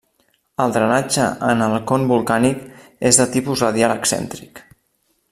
[0.63, 2.63] El drenatge en el con volcànic
[3.13, 4.63] és de tipus radial excèntric.